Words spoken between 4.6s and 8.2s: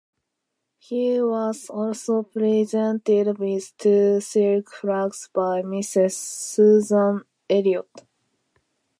flags by Mrs. Susannah Elliott.